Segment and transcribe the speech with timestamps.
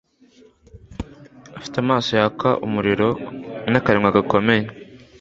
[1.57, 3.09] Afite amaso yaka umuriro
[3.71, 4.65] n'akanwa gakomeye